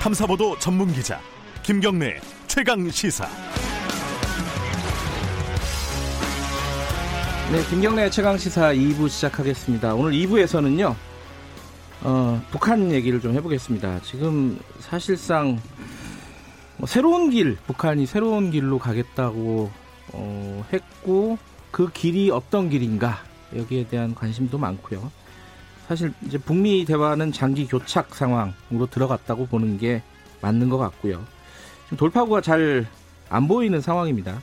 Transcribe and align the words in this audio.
탐사보도 0.00 0.56
전문 0.60 0.92
기자 0.92 1.20
김경래 1.64 2.20
최강 2.46 2.88
시사. 2.88 3.26
네, 7.50 7.64
김경래 7.68 8.08
최강 8.08 8.38
시사 8.38 8.72
2부 8.72 9.08
시작하겠습니다. 9.08 9.94
오늘 9.94 10.12
2부에서는요. 10.12 10.94
어, 12.02 12.42
북한 12.52 12.92
얘기를 12.92 13.20
좀 13.20 13.34
해보겠습니다. 13.34 14.00
지금 14.02 14.58
사실상 14.78 15.60
뭐 16.76 16.86
새로운 16.86 17.30
길, 17.30 17.56
북한이 17.66 18.06
새로운 18.06 18.52
길로 18.52 18.78
가겠다고 18.78 19.70
어, 20.12 20.64
했고 20.72 21.38
그 21.72 21.90
길이 21.92 22.30
어떤 22.30 22.70
길인가 22.70 23.18
여기에 23.54 23.88
대한 23.88 24.14
관심도 24.14 24.58
많고요. 24.58 25.10
사실 25.88 26.12
이제 26.26 26.38
북미 26.38 26.84
대화는 26.84 27.32
장기 27.32 27.66
교착 27.66 28.14
상황으로 28.14 28.86
들어갔다고 28.90 29.46
보는 29.46 29.78
게 29.78 30.02
맞는 30.42 30.68
것 30.68 30.78
같고요. 30.78 31.24
지금 31.86 31.96
돌파구가 31.98 32.42
잘 32.42 32.86
안 33.30 33.46
보이는 33.46 33.80
상황입니다. 33.80 34.40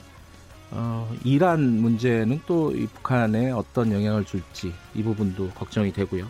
어, 0.71 1.11
이란 1.23 1.61
문제는 1.81 2.41
또 2.45 2.73
북한에 2.93 3.51
어떤 3.51 3.91
영향을 3.91 4.25
줄지 4.25 4.73
이 4.93 5.03
부분도 5.03 5.49
걱정이 5.51 5.93
되고요. 5.93 6.27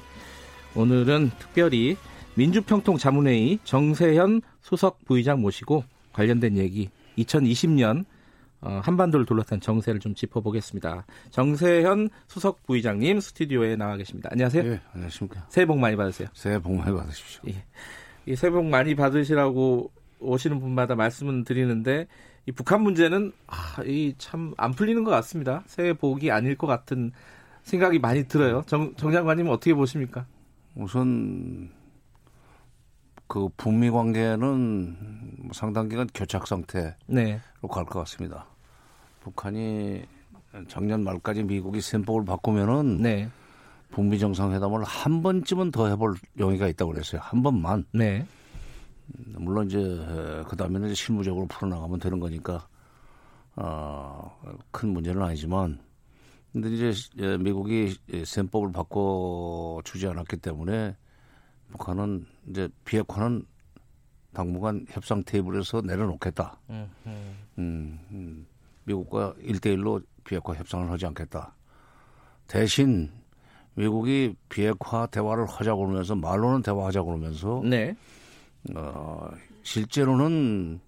오늘은 0.75 1.31
특별히 1.39 1.97
민주평통 2.35 2.97
자문회의 2.97 3.59
정세현 3.63 4.41
수석 4.61 5.03
부의장 5.05 5.41
모시고 5.41 5.83
관련된 6.13 6.57
얘기 6.57 6.89
2020년 7.17 8.01
어, 8.01 8.14
한반도를 8.65 9.25
둘러싼 9.25 9.59
정세를 9.59 9.99
좀 9.99 10.13
짚어보겠습니다. 10.15 11.05
정세현 11.29 12.09
수석 12.27 12.63
부의장님 12.63 13.19
스튜디오에 13.19 13.75
나와 13.75 13.95
계십니다. 13.97 14.29
안녕하세요. 14.31 14.63
네, 14.63 14.81
안녕하십니까. 14.93 15.45
새해 15.49 15.65
복 15.65 15.79
많이 15.79 15.95
받으세요. 15.95 16.27
새해 16.33 16.59
복 16.59 16.75
많이 16.75 16.95
받으십시오. 16.95 17.41
예. 17.49 17.63
이 18.25 18.35
새해 18.35 18.51
복 18.51 18.65
많이 18.65 18.95
받으시라고 18.95 19.91
오시는 20.19 20.59
분마다 20.59 20.95
말씀은 20.95 21.43
드리는데 21.43 22.07
이 22.47 22.51
북한 22.51 22.81
문제는 22.81 23.31
아, 23.47 23.83
이참 23.83 24.53
안 24.57 24.71
풀리는 24.71 25.03
것 25.03 25.11
같습니다. 25.11 25.63
새해 25.67 25.93
복이 25.93 26.31
아닐 26.31 26.55
것 26.55 26.67
같은 26.67 27.11
생각이 27.63 27.99
많이 27.99 28.27
들어요. 28.27 28.63
정, 28.67 28.93
정 28.95 29.11
장관님은 29.11 29.51
어떻게 29.51 29.73
보십니까? 29.73 30.25
우선 30.75 31.71
그 33.27 33.49
북미 33.57 33.89
관계는 33.89 35.49
상당 35.53 35.89
기간 35.89 36.07
교착 36.13 36.47
상태로 36.47 36.91
네. 37.07 37.39
갈것 37.61 37.89
같습니다. 37.89 38.47
북한이 39.25 40.03
작년 40.67 41.03
말까지 41.03 41.43
미국이 41.43 41.81
셈법을 41.81 42.25
바꾸면은 42.25 43.01
네. 43.01 43.27
북미 43.89 44.19
정상회담을 44.19 44.83
한 44.83 45.23
번쯤은 45.23 45.71
더 45.71 45.87
해볼 45.87 46.15
용의가 46.37 46.67
있다고 46.67 46.91
그랬어요. 46.91 47.21
한 47.23 47.41
번만. 47.41 47.85
네. 47.91 48.25
물론 49.07 49.65
이제 49.65 49.79
그 50.47 50.55
다음에는 50.55 50.93
실무적으로 50.93 51.47
풀어나가면 51.47 51.99
되는 51.99 52.19
거니까 52.19 52.67
어, 53.55 54.31
큰 54.69 54.89
문제는 54.89 55.21
아니지만 55.23 55.79
근데 56.53 56.69
이제 56.69 57.37
미국이 57.39 57.95
셈법을 58.23 58.71
바꿔 58.71 59.81
주지 59.83 60.07
않았기 60.07 60.37
때문에 60.37 60.95
북한은 61.71 62.27
이제 62.49 62.69
비핵화는 62.85 63.43
당분간 64.33 64.85
협상 64.89 65.23
테이블에서 65.23 65.81
내려놓겠다. 65.81 66.59
음, 66.69 66.89
음, 67.57 68.45
미국과 68.85 69.35
일대일로 69.39 70.01
비핵화 70.23 70.53
협상을 70.53 70.89
하지 70.89 71.05
않겠다. 71.05 71.53
대신 72.47 73.11
미국이 73.75 74.35
비핵화 74.49 75.05
대화를 75.07 75.45
하자고 75.45 75.85
그러면서 75.85 76.15
말로는 76.15 76.61
대화하자고 76.61 77.07
그러면서 77.07 77.61
네. 77.63 77.95
어, 78.73 79.29
실제로는 79.63 80.79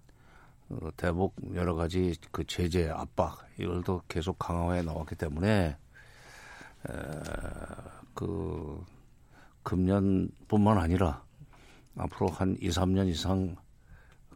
어, 0.69 0.89
대북 0.95 1.35
여러 1.53 1.75
가지 1.75 2.15
그 2.31 2.45
제재 2.45 2.89
압박 2.89 3.37
이걸도 3.59 4.03
계속 4.07 4.39
강화해 4.39 4.81
나왔기 4.81 5.15
때문에 5.15 5.77
에, 6.89 6.93
그 8.13 8.83
금년뿐만 9.63 10.77
아니라 10.77 11.23
앞으로 11.97 12.29
한 12.29 12.55
2, 12.61 12.69
3년 12.69 13.07
이상 13.09 13.55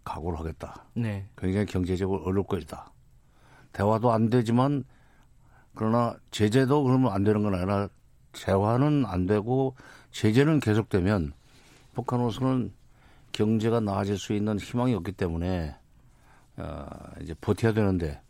각오를 0.03 0.39
하겠다. 0.39 0.85
네. 0.93 1.27
굉장히 1.37 1.65
경제적으로 1.67 2.23
어려울 2.23 2.45
것이다. 2.45 2.91
대화도 3.73 4.11
안 4.11 4.29
되지만 4.29 4.83
그러나 5.75 6.15
제재도 6.31 6.83
그러면 6.83 7.11
안 7.11 7.23
되는 7.23 7.43
건 7.43 7.55
아니라 7.55 7.89
대화는 8.33 9.05
안 9.05 9.25
되고 9.25 9.75
제재는 10.11 10.59
계속되면 10.59 11.33
북한으로서는 11.93 12.73
경제가 13.31 13.79
나아질 13.79 14.17
수 14.17 14.33
있는 14.33 14.59
희망이 14.59 14.93
없기 14.93 15.13
때문에 15.13 15.75
어, 16.57 16.85
이제 17.21 17.33
버텨야 17.39 17.73
되는데 17.73 18.21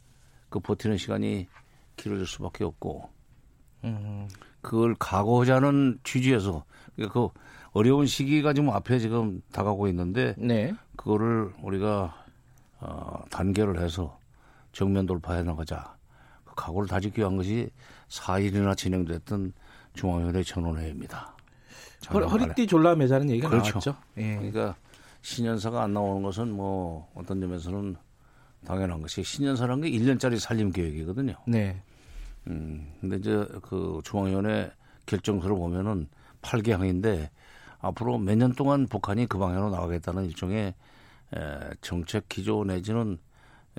그 0.49 0.59
버티는 0.59 0.97
시간이 0.97 1.47
길어질 1.95 2.27
수밖에 2.27 2.63
없고 2.63 3.09
음. 3.83 4.27
그걸 4.61 4.95
각오하자는 4.95 5.99
취지에서 6.03 6.65
그 6.95 7.29
어려운 7.71 8.05
시기가 8.05 8.53
지금 8.53 8.69
앞에 8.69 8.99
지금 8.99 9.41
다가오고 9.51 9.87
있는데 9.87 10.35
네. 10.37 10.73
그거를 10.95 11.51
우리가 11.63 12.15
어, 12.79 13.23
단계를 13.29 13.81
해서 13.81 14.19
정면 14.71 15.05
돌파해 15.05 15.43
나가자. 15.43 15.95
그 16.45 16.53
각오를 16.55 16.87
다지기 16.87 17.21
위한 17.21 17.37
것이 17.37 17.69
4일이나 18.09 18.75
진행됐던 18.75 19.53
중앙위원회 19.93 20.43
전원회의입니다. 20.43 21.35
허리, 22.13 22.25
허리띠 22.25 22.67
졸라 22.67 22.95
매자는 22.95 23.29
얘기가 23.29 23.49
그렇죠. 23.49 23.69
나왔죠. 23.73 23.95
예. 24.17 24.35
그러니까 24.37 24.75
신년사가 25.21 25.83
안 25.83 25.93
나오는 25.93 26.21
것은 26.23 26.51
뭐 26.51 27.09
어떤 27.13 27.39
점에서는 27.39 27.95
당연한 28.65 29.01
것이 29.01 29.23
신년사라는 29.23 29.83
게 29.83 29.91
1년짜리 29.91 30.39
살림 30.39 30.71
계획이거든요. 30.71 31.35
네. 31.47 31.81
음, 32.47 32.91
근데 32.99 33.17
이제 33.17 33.45
그 33.61 34.01
중앙위원회 34.03 34.71
결정서를 35.05 35.55
보면은 35.55 36.07
8개항인데 36.41 37.29
앞으로 37.79 38.17
몇 38.17 38.35
년 38.35 38.53
동안 38.53 38.87
북한이 38.87 39.27
그 39.27 39.37
방향으로 39.37 39.69
나가겠다는 39.71 40.25
일종의 40.25 40.73
에, 41.35 41.69
정책 41.81 42.27
기조 42.29 42.63
내지는 42.63 43.17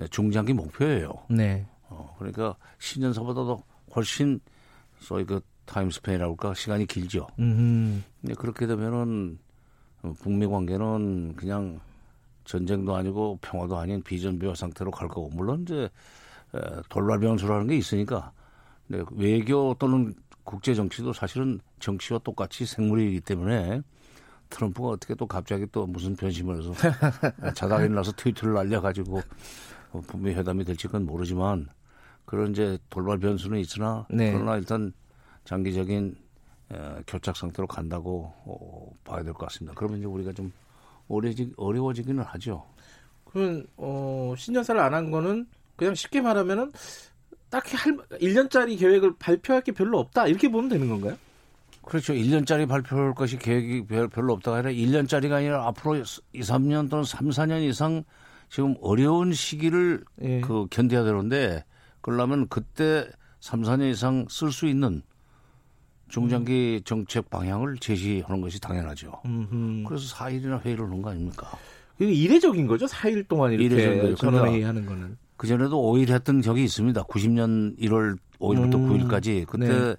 중장기 0.09 0.53
목표예요. 0.53 1.11
네. 1.29 1.65
어, 1.89 2.15
그러니까 2.17 2.55
신년사보다도 2.79 3.63
훨씬 3.95 4.39
소위 4.99 5.25
그 5.25 5.41
타임스페이라고 5.65 6.31
할까 6.31 6.53
시간이 6.53 6.85
길죠. 6.85 7.27
음흠. 7.39 8.01
근데 8.21 8.33
그렇게 8.35 8.67
되면은 8.67 9.37
북미 10.19 10.45
관계는 10.45 11.35
그냥 11.35 11.79
전쟁도 12.45 12.95
아니고 12.95 13.39
평화도 13.41 13.77
아닌 13.77 14.01
비전비화 14.01 14.55
상태로 14.55 14.91
갈 14.91 15.07
거고 15.07 15.29
물론 15.29 15.61
이제 15.61 15.89
돌발 16.89 17.19
변수라는 17.19 17.67
게 17.67 17.77
있으니까 17.77 18.31
근데 18.87 19.03
외교 19.11 19.75
또는 19.79 20.13
국제 20.43 20.73
정치도 20.73 21.13
사실은 21.13 21.59
정치와 21.79 22.19
똑같이 22.19 22.65
생물이기 22.65 23.21
때문에 23.21 23.81
트럼프가 24.49 24.89
어떻게 24.89 25.15
또 25.15 25.25
갑자기 25.25 25.65
또 25.71 25.87
무슨 25.87 26.15
변심을 26.15 26.57
해서 26.57 26.73
자다가 27.55 27.83
일어나서 27.83 28.11
트위터를 28.11 28.53
날려가지고 28.53 29.21
북미 30.01 30.33
회담이 30.33 30.63
될지 30.63 30.87
그건 30.87 31.05
모르지만 31.05 31.67
그런 32.25 32.51
이제 32.51 32.77
돌발 32.89 33.17
변수는 33.19 33.59
있으나 33.59 34.05
네. 34.09 34.31
그러나 34.31 34.57
일단 34.57 34.93
장기적인 35.45 36.15
에, 36.71 36.77
교착 37.07 37.35
상태로 37.37 37.67
간다고 37.67 38.33
어, 38.45 38.89
봐야 39.03 39.23
될 39.23 39.33
것 39.33 39.45
같습니다. 39.47 39.73
그러면 39.75 39.99
이제 39.99 40.07
우리가 40.07 40.31
좀 40.33 40.51
어려지, 41.09 41.53
어려워지기는 41.57 42.23
하죠. 42.23 42.65
그러면 43.25 43.65
어, 43.77 44.33
신년사를 44.37 44.79
안 44.79 44.93
한 44.93 45.11
거는 45.11 45.47
그냥 45.75 45.95
쉽게 45.95 46.21
말하면은 46.21 46.71
딱히 47.49 47.75
할 47.75 47.97
1년짜리 48.19 48.79
계획을 48.79 49.15
발표할 49.19 49.61
게 49.63 49.71
별로 49.71 49.99
없다. 49.99 50.27
이렇게 50.27 50.49
보면 50.49 50.69
되는 50.69 50.87
건가요? 50.89 51.17
그렇죠. 51.83 52.13
1년짜리 52.13 52.67
발표할 52.67 53.13
것이 53.13 53.37
계획이 53.37 53.85
별로 54.11 54.33
없다가 54.33 54.57
아니라 54.57 54.71
1년짜리가 54.71 55.33
아니라 55.33 55.67
앞으로 55.67 55.97
2, 55.97 56.01
3년 56.41 56.89
또는 56.89 57.03
3, 57.03 57.29
4년 57.29 57.61
이상 57.67 58.03
지금 58.53 58.75
어려운 58.81 59.33
시기를 59.33 60.03
예. 60.21 60.41
그 60.41 60.67
견뎌야 60.69 61.03
되는데 61.03 61.65
그러려면 62.01 62.47
그때 62.47 63.07
3, 63.39 63.63
4년 63.63 63.91
이상 63.91 64.27
쓸 64.29 64.51
수 64.51 64.67
있는 64.67 65.01
중장기 66.07 66.83
정책 66.85 67.31
방향을 67.31 67.77
제시하는 67.79 68.41
것이 68.41 68.61
당연하죠. 68.61 69.11
음흠. 69.25 69.85
그래서 69.87 70.15
4일이나 70.15 70.63
회의를 70.63 70.85
하는 70.85 71.01
거 71.01 71.09
아닙니까? 71.09 71.57
이례적인 71.97 72.67
거죠. 72.67 72.85
4일 72.85 73.27
동안 73.27 73.53
이렇게 73.53 74.13
전원회의 74.17 74.61
하는 74.61 74.85
거는. 74.85 75.17
그전에도 75.35 75.81
5일 75.91 76.09
했던 76.09 76.43
적이 76.43 76.65
있습니다. 76.65 77.05
90년 77.05 77.75
1월 77.79 78.19
5일부터 78.37 78.75
음, 78.75 79.07
9일까지. 79.09 79.47
그때는 79.47 79.95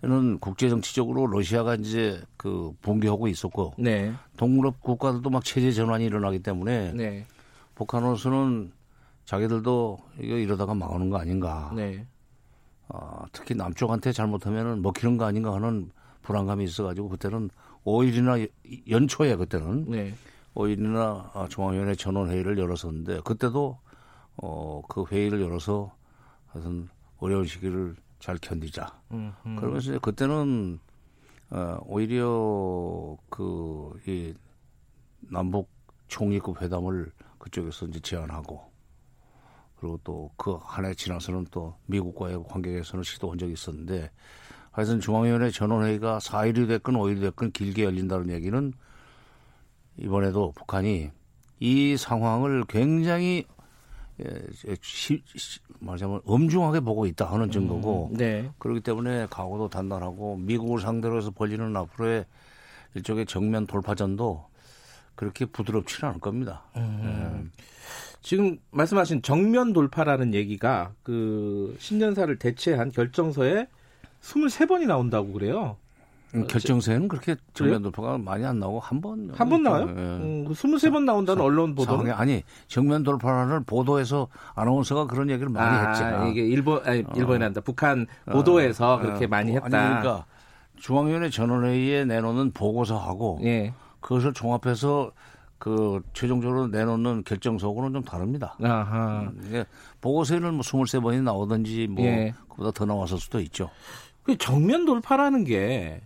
네. 0.00 0.36
국제정치적으로 0.40 1.28
러시아가 1.28 1.76
이제 1.76 2.20
그 2.36 2.72
봉기하고 2.82 3.28
있었고 3.28 3.74
네. 3.78 4.12
동유럽 4.38 4.80
국가들도 4.80 5.30
막 5.30 5.44
체제 5.44 5.70
전환이 5.70 6.06
일어나기 6.06 6.40
때문에 6.40 6.94
네. 6.94 7.26
북한으로서는 7.74 8.72
자기들도 9.24 9.98
이거 10.20 10.36
이러다가 10.36 10.74
망하는 10.74 11.10
거 11.10 11.18
아닌가. 11.18 11.72
네. 11.74 12.06
어, 12.88 13.24
특히 13.32 13.54
남쪽한테 13.54 14.12
잘못하면 14.12 14.82
먹히는 14.82 15.16
거 15.16 15.24
아닌가 15.24 15.54
하는 15.54 15.90
불안감이 16.22 16.64
있어가지고 16.64 17.08
그때는 17.08 17.50
5일이나 17.84 18.48
연초에 18.88 19.36
그때는 19.36 19.90
네. 19.90 20.14
오일이나 20.54 21.32
중앙위원회 21.48 21.94
전원회의를 21.94 22.58
열었었는데 22.58 23.20
그때도 23.24 23.78
어, 24.36 24.82
그 24.88 25.04
회의를 25.10 25.40
열어서 25.40 25.94
하여튼 26.48 26.88
어려운 27.18 27.46
시기를 27.46 27.96
잘 28.18 28.36
견디자. 28.36 29.00
음, 29.12 29.32
음. 29.46 29.56
그러면서 29.56 29.98
그때는 29.98 30.78
어, 31.50 31.78
오히려 31.86 33.16
그 33.30 33.98
이 34.06 34.34
남북 35.30 35.70
총리급 36.08 36.60
회담을 36.60 37.12
그쪽에서 37.42 37.86
이제 37.86 38.00
제안하고 38.00 38.70
그리고 39.76 39.98
또 40.04 40.30
그 40.36 40.58
한 40.64 40.84
해 40.84 40.94
지나서는 40.94 41.46
또 41.50 41.74
미국과의 41.86 42.42
관계에서는 42.48 43.02
시도한 43.02 43.38
적이 43.38 43.52
있었는데 43.54 44.10
하여튼 44.70 45.00
중앙위원회 45.00 45.50
전원회의가 45.50 46.18
4일이 46.18 46.68
됐건 46.68 46.94
5일이 46.94 47.20
됐건 47.20 47.52
길게 47.52 47.84
열린다는 47.84 48.30
얘기는 48.30 48.72
이번에도 49.98 50.52
북한이 50.52 51.10
이 51.60 51.96
상황을 51.96 52.64
굉장히 52.68 53.44
예, 54.20 54.46
시, 54.82 55.22
시, 55.26 55.58
말하자면 55.80 56.20
엄중하게 56.26 56.80
보고 56.80 57.06
있다 57.06 57.26
하는 57.32 57.50
증거고 57.50 58.10
음, 58.12 58.16
네. 58.16 58.50
그렇기 58.58 58.80
때문에 58.80 59.26
각오도 59.30 59.68
단단하고 59.68 60.36
미국을 60.36 60.80
상대로 60.80 61.16
해서 61.18 61.30
벌리는 61.30 61.74
앞으로의 61.76 62.24
일종의 62.94 63.26
정면 63.26 63.66
돌파전도 63.66 64.46
그렇게 65.14 65.44
부드럽지는 65.46 66.10
않을 66.10 66.20
겁니다. 66.20 66.62
음. 66.76 67.00
네. 67.54 67.62
지금 68.22 68.58
말씀하신 68.70 69.22
정면 69.22 69.72
돌파라는 69.72 70.32
얘기가 70.34 70.92
그 71.02 71.76
신년사를 71.80 72.38
대체한 72.38 72.92
결정서에 72.92 73.66
23번이 74.22 74.86
나온다고 74.86 75.32
그래요. 75.32 75.76
음, 76.34 76.46
결정서에는 76.46 77.08
그렇게 77.08 77.36
정면 77.52 77.82
돌파가 77.82 78.16
많이 78.16 78.44
안 78.46 78.58
나오고 78.58 78.80
한 78.80 79.00
번. 79.02 79.30
한 79.34 79.48
번 79.50 79.62
나와요? 79.64 79.86
예. 79.88 79.92
음, 79.92 80.46
23번 80.48 81.04
나온다는 81.04 81.42
언론 81.42 81.74
보도. 81.74 82.00
아니, 82.14 82.42
정면 82.68 83.02
돌파를 83.02 83.64
보도에서 83.64 84.28
아나운서가 84.54 85.08
그런 85.08 85.28
얘기를 85.28 85.50
많이 85.50 85.76
아, 85.76 85.88
했잖아. 85.90 86.26
이게 86.28 86.40
일본, 86.42 86.80
아니, 86.86 87.00
어. 87.00 87.12
일본이 87.16 87.40
난다. 87.40 87.60
북한 87.60 88.06
보도에서 88.24 88.94
어. 88.94 88.98
그렇게 88.98 89.26
많이 89.26 89.52
했다. 89.52 89.64
아니, 89.66 90.00
그러니까 90.00 90.24
중앙위원회 90.76 91.28
전원회의에 91.28 92.06
내놓는 92.06 92.52
보고서하고 92.52 93.40
예. 93.42 93.74
그것을 94.02 94.34
종합해서 94.34 95.12
그 95.58 96.02
최종적으로 96.12 96.66
내놓는 96.66 97.22
결정서하고는 97.24 97.92
좀 97.92 98.02
다릅니다. 98.02 98.56
아하. 98.60 99.32
음, 99.32 99.64
보고서에는 100.00 100.54
뭐 100.54 100.60
23번이 100.60 101.22
나오든지 101.22 101.86
뭐 101.86 102.04
예. 102.04 102.34
그보다 102.48 102.72
더 102.72 102.84
나왔을 102.84 103.18
수도 103.18 103.40
있죠. 103.40 103.70
그 104.24 104.36
정면 104.36 104.84
돌파라는 104.84 105.44
게 105.44 106.02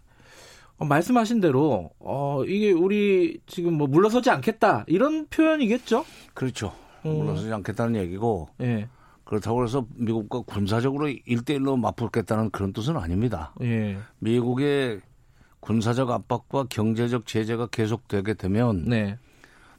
어, 0.76 0.84
말씀하신 0.84 1.40
대로 1.40 1.90
어 1.98 2.44
이게 2.44 2.70
우리 2.70 3.40
지금 3.46 3.74
뭐 3.78 3.86
물러서지 3.86 4.28
않겠다 4.28 4.84
이런 4.88 5.26
표현이겠죠? 5.28 6.04
그렇죠. 6.34 6.72
음. 7.06 7.16
물러서지 7.16 7.50
않겠다는 7.52 7.96
얘기고 7.96 8.50
예. 8.60 8.88
그렇다고 9.24 9.64
해서 9.64 9.86
미국과 9.94 10.42
군사적으로 10.42 11.08
일대일로 11.08 11.76
맞붙겠다는 11.78 12.50
그런 12.50 12.72
뜻은 12.72 12.96
아닙니다. 12.96 13.54
예. 13.62 13.96
미국의 14.18 15.00
군사적 15.66 16.12
압박과 16.12 16.66
경제적 16.70 17.26
제재가 17.26 17.66
계속되게 17.66 18.34
되면 18.34 18.84
네. 18.84 19.18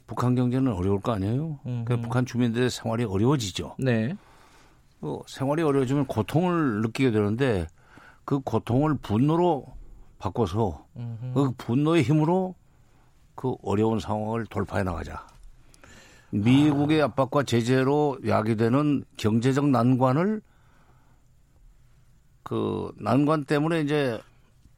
북한 0.06 0.34
경제는 0.34 0.70
어려울 0.74 1.00
거 1.00 1.12
아니에요. 1.12 1.60
그러니까 1.62 1.96
북한 1.96 2.26
주민들의 2.26 2.68
생활이 2.68 3.04
어려워지죠. 3.04 3.76
네. 3.78 4.14
어, 5.00 5.20
생활이 5.26 5.62
어려워지면 5.62 6.06
고통을 6.06 6.82
느끼게 6.82 7.10
되는데 7.10 7.66
그 8.26 8.38
고통을 8.40 8.98
분노로 8.98 9.64
바꿔서 10.18 10.84
음흠. 10.96 11.32
그 11.32 11.52
분노의 11.56 12.02
힘으로 12.02 12.54
그 13.34 13.54
어려운 13.62 13.98
상황을 13.98 14.44
돌파해 14.44 14.82
나가자. 14.82 15.26
미국의 16.30 17.00
아. 17.00 17.06
압박과 17.06 17.44
제재로 17.44 18.18
야기되는 18.26 19.04
경제적 19.16 19.70
난관을 19.70 20.42
그 22.42 22.92
난관 22.98 23.46
때문에 23.46 23.80
이제 23.80 24.20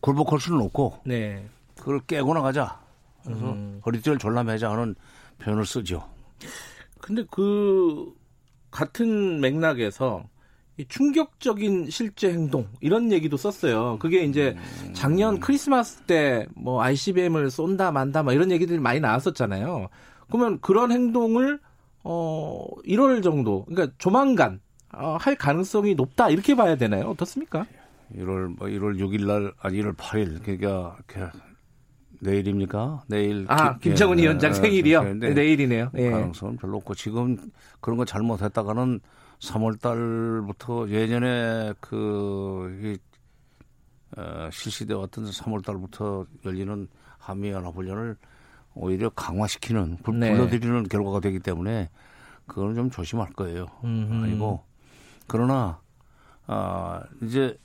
굴복할 0.00 0.40
수는 0.40 0.60
없고 0.62 1.00
네. 1.04 1.44
그걸 1.78 2.00
깨고 2.00 2.34
나가자. 2.34 2.80
그래서 3.24 3.52
음. 3.52 3.80
허리띠를 3.84 4.18
졸라매자 4.18 4.70
하는 4.70 4.94
표현을 5.38 5.66
쓰죠. 5.66 6.08
근데 7.00 7.24
그 7.30 8.12
같은 8.70 9.40
맥락에서 9.40 10.24
충격적인 10.88 11.90
실제 11.90 12.32
행동 12.32 12.66
이런 12.80 13.12
얘기도 13.12 13.36
썼어요. 13.36 13.98
그게 13.98 14.24
이제 14.24 14.56
작년 14.94 15.38
크리스마스 15.40 15.98
때 16.02 16.46
뭐 16.54 16.82
ICBM을 16.82 17.50
쏜다 17.50 17.92
만다 17.92 18.22
막 18.22 18.32
이런 18.32 18.50
얘기들이 18.50 18.78
많이 18.78 19.00
나왔었잖아요. 19.00 19.88
그러면 20.28 20.58
그런 20.60 20.92
행동을 20.92 21.60
어 22.02 22.66
1월 22.86 23.22
정도 23.22 23.64
그러니까 23.66 23.94
조만간 23.98 24.60
어, 24.92 25.16
할 25.20 25.36
가능성이 25.36 25.94
높다 25.94 26.30
이렇게 26.30 26.54
봐야 26.54 26.76
되나요? 26.76 27.10
어떻습니까? 27.10 27.66
1월 28.16 28.56
뭐 28.56 28.68
1월 28.68 28.98
6일 28.98 29.26
날 29.26 29.52
아니 29.60 29.82
1월 29.82 29.96
8일 29.96 30.42
그러니까 30.42 30.96
내일입니까? 32.20 33.04
내일 33.08 33.46
아 33.48 33.76
기, 33.78 33.88
김정은 33.88 34.18
예, 34.18 34.24
위원장 34.24 34.50
예, 34.50 34.54
생일이요? 34.54 35.14
네, 35.14 35.30
내일이네요. 35.32 35.90
예. 35.96 36.10
가능성은 36.10 36.56
별로 36.56 36.76
없고 36.78 36.94
지금 36.94 37.36
그런 37.80 37.96
거 37.96 38.04
잘못했다가는 38.04 39.00
3월 39.40 39.80
달부터 39.80 40.88
예전에 40.90 41.72
그, 41.80 42.78
이, 42.82 44.18
어, 44.18 44.50
실시돼 44.52 44.94
왔던 44.94 45.24
3월 45.30 45.64
달부터 45.64 46.26
열리는 46.44 46.88
한미 47.18 47.50
연합 47.50 47.74
훈련을 47.74 48.16
오히려 48.74 49.08
강화시키는, 49.10 49.98
불, 50.02 50.18
네. 50.18 50.32
불러들이는 50.32 50.84
결과가 50.84 51.20
되기 51.20 51.40
때문에 51.40 51.90
그거는 52.46 52.74
좀 52.74 52.90
조심할 52.90 53.32
거예요. 53.32 53.66
음흠. 53.82 54.24
아니고, 54.24 54.62
그러나, 55.26 55.80
아, 56.46 57.02
이제 57.22 57.56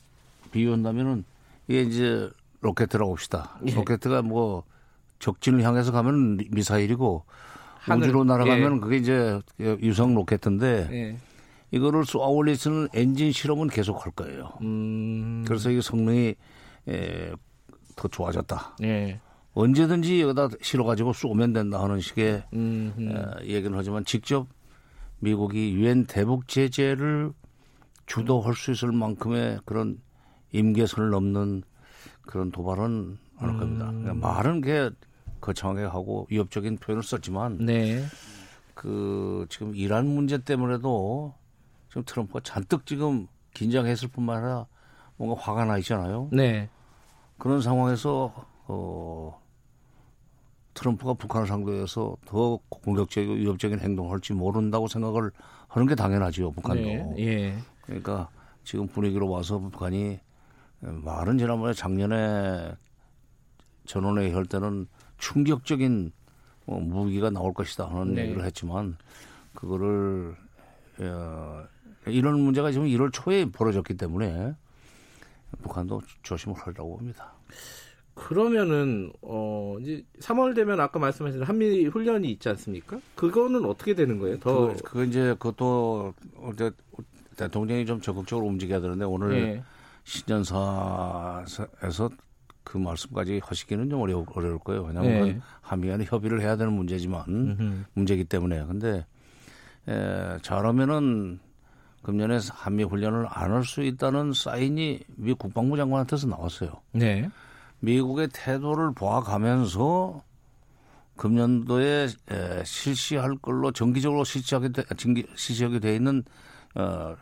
비유한다면은 0.56 1.26
이게 1.68 1.82
이제 1.82 2.30
로켓이라고 2.62 3.12
봅시다. 3.12 3.60
예. 3.68 3.76
로켓가 3.76 4.22
뭐 4.22 4.64
적진을 5.20 5.64
향해서 5.64 5.92
가면 5.92 6.40
미사일이고 6.50 7.26
하늘, 7.80 8.04
우주로 8.04 8.24
날아가면 8.24 8.78
예. 8.78 8.80
그게 8.80 8.98
이제 8.98 9.40
위성 9.60 10.16
로켓인데 10.16 10.90
예. 10.92 11.18
이거를 11.72 12.06
쏘아 12.06 12.28
올리는 12.28 12.88
엔진 12.94 13.32
실험은 13.34 13.68
계속 13.68 14.06
할 14.06 14.14
거예요. 14.14 14.54
음. 14.62 15.44
그래서 15.46 15.70
이 15.70 15.82
성능이 15.82 16.36
에, 16.88 17.32
더 17.98 18.08
좋아졌다. 18.08 18.78
예. 18.84 19.20
언제든지 19.54 20.22
여기다 20.22 20.50
실어가지고 20.62 21.14
쏘면 21.14 21.54
된다 21.54 21.82
하는 21.84 22.00
식의 22.00 22.44
에, 22.54 23.44
얘기는 23.44 23.78
하지만 23.78 24.06
직접 24.06 24.48
미국이 25.20 25.74
유엔 25.74 26.06
대북 26.06 26.48
제재를 26.48 27.32
주도할 28.06 28.54
수 28.54 28.72
있을 28.72 28.92
만큼의 28.92 29.60
그런 29.66 30.00
임계선을 30.56 31.10
넘는 31.10 31.64
그런 32.24 32.52
도발은 32.52 33.18
안 33.38 33.50
할 33.50 33.58
겁니다. 33.58 33.90
음. 33.90 34.20
말은 34.22 34.62
게 34.62 34.90
거창하게 35.42 35.84
하고 35.84 36.26
위협적인 36.30 36.78
표현을 36.78 37.04
썼지만 37.04 37.58
네. 37.66 38.04
그 38.74 39.46
지금 39.50 39.76
이란 39.76 40.08
문제 40.08 40.38
때문에도 40.38 41.34
지금 41.90 42.04
트럼프가 42.06 42.40
잔뜩 42.44 42.86
지금 42.86 43.28
긴장했을 43.54 44.08
뿐만 44.08 44.38
아니라 44.38 44.66
뭔가 45.18 45.40
화가 45.42 45.66
나 45.66 45.78
있잖아요. 45.80 46.30
네. 46.32 46.70
그런 47.38 47.62
상황에서 47.62 48.34
어 48.68 49.42
트럼프가 50.74 51.14
북한을 51.14 51.48
상대해서 51.48 52.18
더 52.26 52.60
공격적이고 52.70 53.34
위협적인 53.34 53.80
행동을 53.80 54.12
할지 54.12 54.34
모른다고 54.34 54.88
생각을 54.88 55.32
하는 55.68 55.88
게 55.88 55.96
당연하죠, 55.96 56.52
북한도. 56.52 56.84
네. 56.84 57.16
예. 57.18 57.56
그러니까 57.86 58.30
지금 58.64 58.88
분위기로 58.88 59.30
와서 59.30 59.60
북한이 59.60 60.20
말은 60.86 61.38
지난번에 61.38 61.74
작년에 61.74 62.76
전원회의 63.86 64.34
할 64.34 64.46
때는 64.46 64.88
충격적인 65.18 66.12
뭐 66.66 66.80
무기가 66.80 67.30
나올 67.30 67.54
것이다 67.54 67.88
하는 67.88 68.16
네. 68.16 68.24
얘기를 68.24 68.44
했지만 68.44 68.98
그거를 69.54 70.36
어, 71.00 71.64
이런 72.08 72.40
문제가 72.40 72.72
지금 72.72 72.88
1월 72.88 73.12
초에 73.12 73.46
벌어졌기 73.46 73.96
때문에 73.96 74.56
북한도 75.62 76.02
조심을 76.24 76.56
하려고 76.58 76.98
합니다. 76.98 77.34
그러면은 78.14 79.12
어 79.22 79.76
이제 79.82 80.04
3월 80.20 80.56
되면 80.56 80.80
아까 80.80 81.00
말씀하신 81.00 81.44
한미 81.44 81.86
훈련이 81.88 82.32
있지 82.32 82.48
않습니까? 82.50 83.00
그거는 83.16 83.66
어떻게 83.66 83.94
되는 83.94 84.20
거예요? 84.20 84.40
더 84.40 84.68
그, 84.68 84.84
그 84.84 85.06
이제 85.06 85.36
그것도 85.38 86.14
이제 86.54 86.72
대통령이 87.36 87.86
좀 87.86 88.00
적극적으로 88.00 88.48
움직여야 88.48 88.80
되는데 88.80 89.04
오늘 89.04 89.30
네. 89.30 89.64
신년사에서 90.06 92.10
그 92.64 92.78
말씀까지 92.78 93.42
하시기는 93.44 93.90
좀 93.90 94.02
어려울, 94.02 94.26
어려울 94.34 94.60
거예요. 94.60 94.84
왜냐하면 94.84 95.28
네. 95.28 95.40
한미 95.62 95.88
간에 95.90 96.06
협의를 96.06 96.42
해야 96.42 96.56
되는 96.56 96.74
문제지만 96.74 97.24
음흠. 97.28 97.84
문제이기 97.94 98.26
때문에 98.26 98.66
근데 98.66 99.06
에, 99.88 100.38
잘하면은 100.42 101.40
금년에 102.02 102.40
한미 102.52 102.84
훈련을 102.84 103.28
안 103.30 103.52
할 103.52 103.64
수 103.64 103.82
있다는 103.82 104.34
사인이 104.34 105.00
미 105.16 105.34
국방부 105.34 105.78
장관한테서 105.78 106.28
나왔어요. 106.28 106.82
네. 106.92 107.30
미국의 107.80 108.30
태도를 108.34 108.94
봐가면서 108.94 110.24
금년도에 111.18 112.08
에, 112.30 112.64
실시할 112.64 113.36
걸로 113.38 113.72
정기적으로 113.72 114.24
실시하게 114.24 114.70
돼, 114.70 114.84
정기, 114.98 115.26
실시하게 115.36 115.80
돼 115.80 115.96
있는 115.96 116.24
어, 116.76 117.16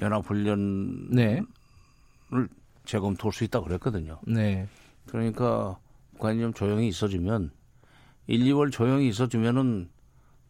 연합훈련 0.00 1.08
을 2.32 2.42
네. 2.42 2.48
재검토할 2.84 3.32
수 3.32 3.44
있다고 3.44 3.66
그랬거든요. 3.66 4.18
네. 4.26 4.66
그러니까 5.06 5.78
북한이 6.12 6.40
좀 6.40 6.52
조용히 6.52 6.88
있어주면 6.88 7.50
1, 8.26 8.40
2월 8.44 8.72
조용히 8.72 9.08
있어주면은 9.08 9.88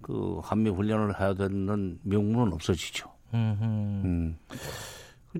그 0.02 0.40
한미 0.42 0.70
훈련을 0.70 1.18
해야 1.18 1.34
되는 1.34 1.98
명분은 2.02 2.52
없어지죠. 2.52 3.10
음. 3.34 4.36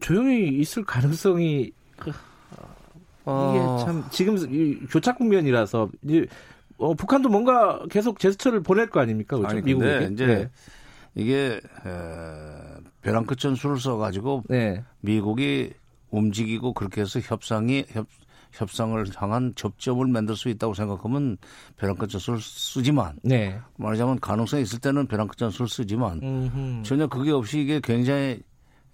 조용히 0.01 0.49
있을 0.61 0.85
가능성이 0.85 1.73
어... 3.25 3.55
이게 3.55 3.85
참 3.85 4.05
지금 4.11 4.87
교착 4.89 5.19
국면이라서 5.19 5.89
이제 6.03 6.27
어, 6.79 6.95
북한도 6.95 7.29
뭔가 7.29 7.85
계속 7.91 8.19
제스처를 8.19 8.63
보낼 8.63 8.89
거 8.89 9.01
아닙니까? 9.01 9.37
그렇죠? 9.37 9.57
아니, 9.57 9.63
미국에 9.63 10.09
이제 10.13 10.27
네. 10.27 10.51
이게 11.15 11.61
에, 11.87 11.91
벼랑 13.03 13.25
끝 13.25 13.39
전술을 13.39 13.79
써가지고 13.79 14.45
네. 14.49 14.85
미국이 15.01 15.73
움직이고 16.11 16.73
그렇게 16.73 17.03
해서 17.03 17.21
협상이 17.21 17.85
협, 17.89 18.07
협상을 18.53 19.05
향한 19.17 19.53
접점을 19.55 20.07
만들 20.07 20.37
수 20.37 20.49
있다고 20.49 20.75
생각하면 20.75 21.37
벼랑 21.77 21.97
끝 21.97 22.09
전술을 22.09 22.41
쓰지만 22.41 23.19
네. 23.23 23.59
말하자면 23.77 24.21
가능성이 24.21 24.63
있을 24.63 24.79
때는 24.79 25.07
벼랑 25.07 25.29
끝 25.29 25.37
전술을 25.37 25.69
쓰지만 25.69 26.21
음흠. 26.23 26.83
전혀 26.83 27.07
그게 27.07 27.31
없이 27.31 27.61
이게 27.61 27.81
굉장히 27.83 28.41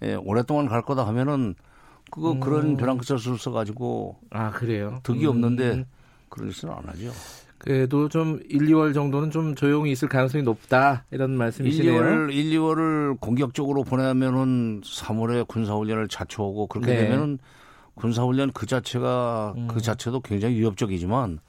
에, 0.01 0.15
오랫동안 0.15 0.67
갈 0.67 0.81
거다 0.81 1.07
하면은 1.07 1.55
그거 2.11 2.33
음. 2.33 2.39
그런 2.39 2.77
벼랑 2.77 2.97
끝 2.97 3.05
전술을 3.05 3.37
써가지고 3.37 4.19
아 4.29 4.51
그래요? 4.51 4.99
득이 5.03 5.25
음. 5.25 5.29
없는데 5.29 5.85
그런 6.29 6.51
짓은 6.51 6.69
안 6.69 6.87
하죠. 6.89 7.11
그래도 7.65 8.07
좀 8.09 8.39
1, 8.47 8.59
2월 8.67 8.93
정도는 8.93 9.31
좀 9.31 9.55
조용히 9.55 9.91
있을 9.91 10.07
가능성이 10.07 10.43
높다 10.43 11.03
이런 11.09 11.31
말씀이시네요. 11.35 11.93
1, 11.93 11.99
2월 11.99 12.31
1, 12.31 12.59
2월을 12.59 13.19
공격적으로 13.19 13.83
보내면은 13.83 14.81
3월에 14.81 15.47
군사훈련을 15.47 16.07
자초하고 16.07 16.67
그렇게 16.67 16.93
네. 16.93 16.97
되면은 16.99 17.39
군사훈련 17.95 18.51
그 18.51 18.67
자체가 18.67 19.55
음. 19.57 19.67
그 19.67 19.81
자체도 19.81 20.19
굉장히 20.21 20.57
위협적이지만 20.59 21.39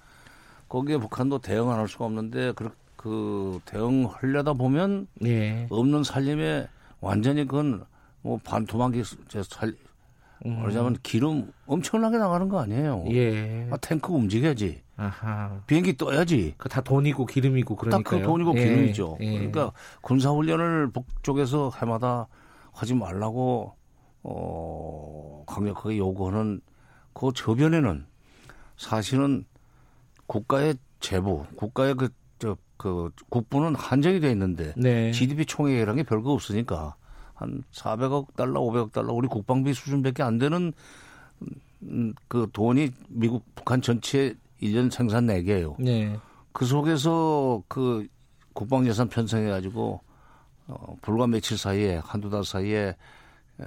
거기에 0.71 0.97
북한도 0.97 1.41
대응 1.41 1.71
안 1.71 1.81
할 1.81 1.87
수가 1.87 2.07
없는데 2.07 2.53
그, 2.57 2.71
그 2.97 3.61
대응하려다 3.67 4.55
보면 4.55 5.09
네. 5.21 5.67
없는 5.69 6.03
살림에 6.03 6.67
완전히 7.01 7.47
그건 7.47 7.85
뭐 8.23 8.41
반토막이 8.43 9.03
살 9.49 9.75
음. 10.47 10.59
말하자면 10.61 10.97
기름 11.03 11.53
엄청나게 11.67 12.19
나가는 12.19 12.49
거 12.49 12.61
아니에요. 12.61 13.05
예. 13.11 13.69
아, 13.71 13.77
탱크 13.79 14.13
움직여야지. 14.13 14.83
아하. 14.97 15.61
비행기 15.67 15.97
떠야지. 15.97 16.55
그 16.57 16.69
다 16.69 16.81
돈이고 16.81 17.27
기름이고 17.27 17.77
그러니까. 17.77 18.11
딱그 18.11 18.25
돈이고 18.25 18.57
예. 18.59 18.65
기름이죠. 18.65 19.19
예. 19.21 19.33
그러니까 19.33 19.73
군사훈련을 20.01 20.91
북쪽에서 20.93 21.71
해마다 21.81 22.29
하지 22.73 22.95
말라고 22.95 23.75
어 24.23 25.45
강력하게 25.47 25.99
요구하는 25.99 26.61
그 27.13 27.31
저변에는 27.35 28.07
사실은 28.77 29.45
국가의 30.27 30.75
재부, 31.01 31.45
국가의 31.57 31.95
그, 31.95 32.09
저, 32.39 32.57
그 32.77 33.11
국부는 33.31 33.75
한정이 33.75 34.21
돼 34.21 34.31
있는데 34.33 34.75
네. 34.77 35.13
GDP 35.13 35.47
총액이라는 35.47 35.97
게 35.97 36.03
별거 36.03 36.33
없으니까 36.33 36.97
한 37.37 37.63
400억 37.71 38.35
달러, 38.35 38.61
500억 38.63 38.93
달러 38.93 39.13
우리 39.13 39.29
국방비 39.29 39.75
수준밖에 39.75 40.23
안 40.23 40.39
되는 40.39 40.73
음, 41.83 42.15
그 42.29 42.49
돈이 42.53 42.91
미국 43.09 43.45
북한 43.55 43.83
전체 43.83 44.35
1년 44.63 44.91
생산 44.91 45.27
내기예요. 45.27 45.77
네. 45.79 46.19
그 46.53 46.65
속에서 46.65 47.63
그 47.69 48.07
국방 48.55 48.87
예산 48.87 49.09
편성해 49.09 49.51
가지고 49.51 50.01
어, 50.67 50.97
불과 51.03 51.27
며칠 51.27 51.59
사이에 51.59 52.01
한두 52.03 52.31
달 52.31 52.43
사이에 52.43 52.97
에, 53.61 53.65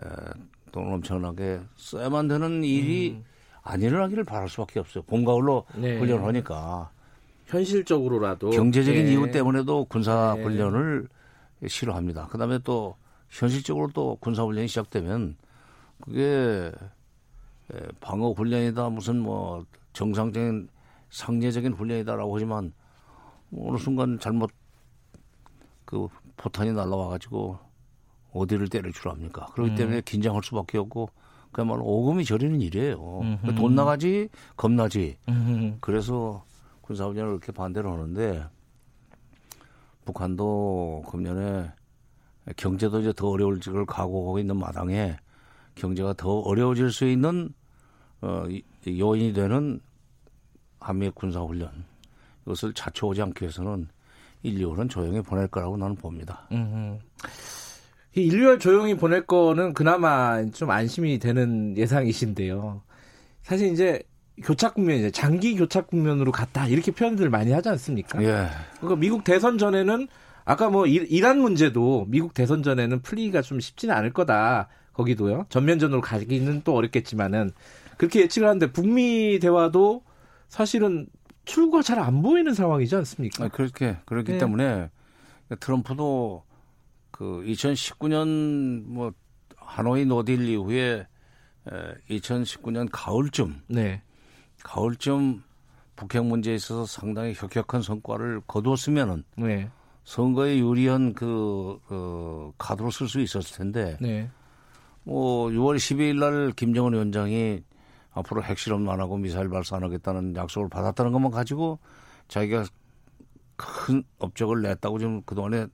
돈을 0.72 0.94
엄청나게 0.94 1.62
써야만 1.78 2.28
되는 2.28 2.64
일이 2.64 3.12
음. 3.12 3.24
안 3.62 3.82
일어나기를 3.84 4.24
바랄 4.24 4.50
수밖에 4.50 4.80
없어요. 4.80 5.04
봄 5.04 5.24
가을로 5.24 5.66
네. 5.76 6.00
훈련을 6.00 6.26
하니까 6.26 6.90
현실적으로라도 7.46 8.50
경제적인 8.50 9.06
네. 9.06 9.12
이유 9.12 9.30
때문에도 9.30 9.86
군사 9.86 10.34
네. 10.36 10.44
훈련을 10.44 11.08
싫어합니다. 11.68 12.28
그다음에 12.28 12.58
또 12.64 12.96
현실적으로 13.30 13.90
또 13.94 14.18
군사 14.20 14.44
훈련이 14.44 14.68
시작되면 14.68 15.38
그게 16.02 16.72
방어 18.00 18.32
훈련이다 18.32 18.90
무슨 18.90 19.20
뭐 19.20 19.66
정상적인 19.94 20.70
상례적인 21.10 21.74
훈련이다라고 21.74 22.36
하지만 22.36 22.74
뭐 23.50 23.70
어느 23.70 23.78
순간 23.78 24.20
잘못 24.20 24.52
그 25.86 26.08
포탄이 26.38 26.72
날라와 26.72 27.10
가지고 27.10 27.60
어디를 28.32 28.70
때릴 28.70 28.94
줄 28.94 29.10
압니까? 29.10 29.48
그렇기 29.48 29.72
음. 29.72 29.76
때문에 29.76 30.02
긴장할 30.02 30.44
수밖에 30.44 30.78
없고 30.78 31.10
그야말로 31.52 31.84
오금이 31.84 32.26
저리는 32.26 32.62
일이에요. 32.62 33.22
음흠. 33.22 33.56
돈 33.56 33.74
나가지 33.74 34.30
겁나지. 34.56 35.18
음흠. 35.28 35.78
그래서 35.82 36.46
군사훈련을 36.82 37.32
이렇게 37.32 37.52
반대를 37.52 37.90
하는데 37.90 38.46
북한도 40.06 41.06
금년에 41.10 41.72
경제도 42.56 43.00
이제 43.00 43.14
더 43.16 43.30
어려울 43.30 43.60
걸 43.60 43.86
각오하고 43.86 44.40
있는 44.40 44.58
마당에 44.58 45.18
경제가 45.76 46.14
더 46.14 46.40
어려워질 46.40 46.92
수 46.92 47.06
있는 47.06 47.54
어, 48.22 48.46
요인이 48.88 49.34
되는 49.34 49.80
한미 50.80 51.10
군사훈련 51.12 51.86
이것을 52.46 52.74
자초하지 52.74 53.22
않기 53.22 53.44
위해서는 53.44 53.88
1, 54.44 54.56
2월은 54.60 54.90
조용히 54.90 55.22
보낼 55.22 55.48
거라고 55.48 55.78
나는 55.78 55.96
봅니다. 55.96 56.48
음. 56.52 57.00
1, 58.14 58.30
2월 58.32 58.60
조용히 58.60 58.96
보낼 58.96 59.26
거는 59.26 59.74
그나마 59.74 60.44
좀 60.52 60.72
안심이 60.72 61.20
되는 61.20 61.78
예상이신데요. 61.78 62.82
사실 63.44 63.72
이제 63.72 64.02
교착 64.44 64.74
국면 64.74 64.98
이제 64.98 65.12
장기 65.12 65.56
교착 65.56 65.88
국면으로 65.88 66.32
갔다 66.32 66.68
이렇게 66.68 66.92
표현들 66.92 67.30
많이 67.30 67.52
하지 67.52 67.70
않습니까? 67.70 68.22
예. 68.24 68.48
그러니까 68.78 68.96
미국 69.00 69.24
대선 69.24 69.58
전에는 69.58 70.08
아까 70.50 70.68
뭐 70.72 70.88
이란 70.88 71.40
문제도 71.40 72.06
미국 72.08 72.34
대선 72.34 72.64
전에는 72.64 73.04
풀리기가 73.04 73.44
좀 73.44 73.60
쉽지는 73.60 73.94
않을 73.94 74.14
거다. 74.14 74.68
거기도요. 74.94 75.46
전면전으로 75.50 76.02
가기는 76.02 76.64
또 76.64 76.74
어렵겠지만은 76.74 77.52
그렇게 77.98 78.22
예측을 78.22 78.48
하는데 78.48 78.72
북미 78.72 79.38
대화도 79.38 80.04
사실은 80.48 81.06
출구가 81.46 81.84
잘 81.84 82.00
안 82.00 82.24
보이는 82.24 82.52
상황이지 82.52 82.96
않습니까? 82.96 83.46
아, 83.46 83.48
그렇게 83.50 83.98
그렇기 84.06 84.32
네. 84.32 84.38
때문에 84.40 84.90
트럼프도 85.60 86.44
그 87.12 87.44
2019년 87.46 88.86
뭐 88.88 89.14
하노이 89.56 90.06
노딜 90.06 90.50
이후에 90.50 91.06
2019년 92.10 92.90
가을쯤 92.92 93.62
네. 93.68 94.02
가을쯤 94.64 95.44
북핵 95.96 96.26
문제에 96.26 96.56
있어서 96.56 96.88
상당히 96.88 97.36
혁혁한 97.36 97.84
성과를 97.84 98.42
거두었으면은 98.48 99.26
네. 99.38 99.70
선거에 100.04 100.58
유리한 100.60 101.14
그, 101.14 101.80
그 101.88 102.52
카드로 102.58 102.92
쓸 102.92 103.08
수 103.08 103.20
있었을 103.20 103.58
텐데 103.58 103.98
네. 104.02 104.30
뭐 105.04 105.50
6월 105.50 105.78
12일 105.78 106.20
날 106.20 106.52
김정은 106.52 106.94
위원장이 106.94 107.64
앞으로 108.12 108.44
핵실험 108.44 108.88
안 108.90 109.00
하고 109.00 109.18
미사일 109.18 109.50
발사 109.50 109.76
안 109.76 109.84
하겠다는 109.84 110.36
약속을 110.36 110.70
받았다는 110.70 111.12
것만 111.12 111.32
가지고 111.32 111.80
자기가 112.28 112.66
큰 113.56 114.04
업적을 114.20 114.62
냈다고 114.62 115.00
지금 115.00 115.22
그동안에 115.24 115.64
에, 115.64 115.68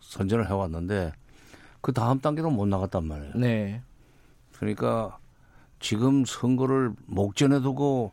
선전을 0.00 0.48
해왔는데 0.48 1.12
그 1.80 1.92
다음 1.92 2.20
단계로 2.20 2.50
못 2.50 2.66
나갔단 2.66 3.06
말이에요. 3.06 3.32
네. 3.34 3.82
그러니까 4.56 5.18
지금 5.80 6.24
선거를 6.24 6.92
목전에 7.06 7.60
두고 7.60 8.12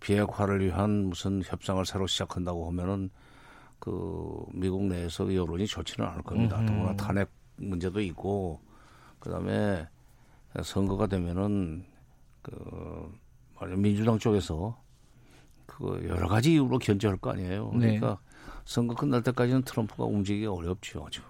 비핵화를 0.00 0.64
위한 0.64 1.06
무슨 1.06 1.42
협상을 1.44 1.84
새로 1.84 2.06
시작한다고 2.06 2.66
하면은 2.68 3.10
그 3.78 4.44
미국 4.52 4.84
내에서 4.84 5.34
여론이 5.34 5.66
좋지는 5.66 6.08
않을 6.08 6.22
겁니다. 6.22 6.58
음흠. 6.58 6.66
더구나 6.66 6.96
탄핵 6.96 7.30
문제도 7.56 8.00
있고 8.00 8.60
그다음에 9.18 9.86
선거가 10.62 11.06
되면은 11.06 11.84
그 12.42 13.18
민주당 13.76 14.18
쪽에서 14.18 14.80
그 15.66 16.04
여러 16.08 16.28
가지 16.28 16.52
이유로 16.52 16.78
견제할 16.78 17.18
거 17.18 17.30
아니에요. 17.30 17.70
네. 17.74 17.98
그러니까 17.98 18.08
네. 18.08 18.30
선거 18.64 18.94
끝날 18.94 19.22
때까지는 19.22 19.62
트럼프가 19.62 20.04
움직이기 20.04 20.46
어렵죠. 20.46 21.06
지금. 21.10 21.28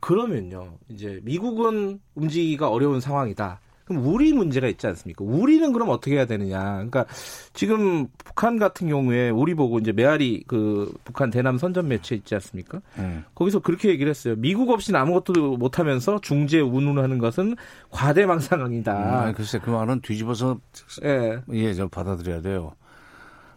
그러면요. 0.00 0.78
이제 0.88 1.20
미국은 1.24 2.00
움직이기가 2.14 2.70
어려운 2.70 3.00
상황이다. 3.00 3.60
그럼 3.84 4.06
우리 4.06 4.32
문제가 4.32 4.68
있지 4.68 4.86
않습니까? 4.86 5.24
우리는 5.24 5.72
그럼 5.72 5.88
어떻게 5.88 6.16
해야 6.16 6.26
되느냐? 6.26 6.60
그러니까 6.74 7.06
지금 7.52 8.06
북한 8.24 8.58
같은 8.58 8.88
경우에 8.88 9.30
우리 9.30 9.54
보고 9.54 9.78
이제 9.78 9.92
메아리 9.92 10.44
그 10.46 10.92
북한 11.04 11.30
대남 11.30 11.58
선전 11.58 11.88
매체 11.88 12.14
있지 12.14 12.34
않습니까? 12.34 12.80
음. 12.98 13.24
거기서 13.34 13.60
그렇게 13.60 13.88
얘기를 13.88 14.10
했어요. 14.10 14.34
미국 14.38 14.70
없이는 14.70 14.98
아무것도 14.98 15.56
못하면서 15.56 16.20
중재 16.20 16.60
운운하는 16.60 17.18
것은 17.18 17.56
과대망상이다. 17.90 19.28
음, 19.28 19.34
글쎄 19.34 19.58
그 19.58 19.70
말은 19.70 20.00
뒤집어서 20.00 20.58
예, 21.04 21.40
예, 21.52 21.74
저 21.74 21.88
받아들여야 21.88 22.40
돼요. 22.42 22.72